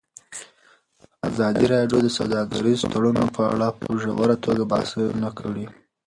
ازادي 1.29 1.65
راډیو 1.73 1.97
د 2.03 2.07
سوداګریز 2.17 2.79
تړونونه 2.91 3.27
په 3.35 3.43
اړه 3.53 3.67
په 3.79 3.87
ژوره 4.01 4.35
توګه 4.45 4.63
بحثونه 4.71 5.29
کړي. 5.39 5.65